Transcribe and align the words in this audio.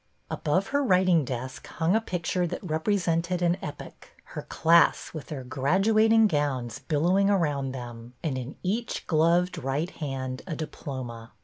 Above 0.31 0.69
her 0.69 0.83
writing 0.83 1.23
desk 1.23 1.67
hung 1.67 1.95
a 1.95 2.01
picture 2.01 2.47
that 2.47 2.63
rep 2.67 2.87
resented 2.87 3.43
an 3.43 3.55
epoch,— 3.61 4.09
her 4.33 4.41
class 4.41 5.13
with 5.13 5.27
their 5.27 5.45
gradu 5.45 6.01
ating 6.03 6.25
gowns 6.25 6.79
billowing 6.79 7.29
around 7.29 7.71
them, 7.71 8.15
and 8.23 8.35
in 8.35 8.55
each 8.63 9.05
gloved 9.05 9.59
right 9.59 9.91
hand 9.91 10.41
a 10.47 10.55
diplom.a. 10.55 11.31